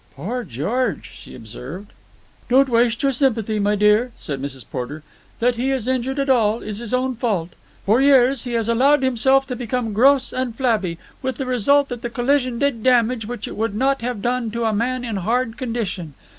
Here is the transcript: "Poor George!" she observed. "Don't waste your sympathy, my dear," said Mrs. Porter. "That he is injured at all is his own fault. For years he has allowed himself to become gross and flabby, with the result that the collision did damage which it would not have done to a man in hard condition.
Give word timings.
"Poor 0.15 0.43
George!" 0.43 1.11
she 1.13 1.35
observed. 1.35 1.93
"Don't 2.49 2.69
waste 2.69 3.03
your 3.03 3.11
sympathy, 3.11 3.59
my 3.59 3.75
dear," 3.75 4.11
said 4.17 4.41
Mrs. 4.41 4.65
Porter. 4.71 5.03
"That 5.39 5.57
he 5.57 5.69
is 5.69 5.87
injured 5.87 6.17
at 6.17 6.27
all 6.27 6.61
is 6.63 6.79
his 6.79 6.91
own 6.91 7.15
fault. 7.15 7.49
For 7.85 8.01
years 8.01 8.43
he 8.43 8.53
has 8.53 8.67
allowed 8.67 9.03
himself 9.03 9.45
to 9.45 9.55
become 9.55 9.93
gross 9.93 10.33
and 10.33 10.55
flabby, 10.55 10.97
with 11.21 11.37
the 11.37 11.45
result 11.45 11.89
that 11.89 12.01
the 12.01 12.09
collision 12.09 12.57
did 12.57 12.81
damage 12.81 13.27
which 13.27 13.47
it 13.47 13.55
would 13.55 13.75
not 13.75 14.01
have 14.01 14.23
done 14.23 14.49
to 14.49 14.63
a 14.65 14.73
man 14.73 15.05
in 15.05 15.17
hard 15.17 15.55
condition. 15.55 16.15